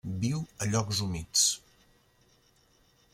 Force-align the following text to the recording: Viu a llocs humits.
Viu 0.21 0.39
a 0.65 0.69
llocs 0.69 1.01
humits. 1.07 1.45